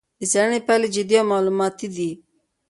د 0.19 0.21
څېړنې 0.31 0.59
پایلې 0.67 0.87
جدي 0.95 1.15
او 1.21 1.27
معلوماتي 1.31 1.87
دي. 1.95 2.11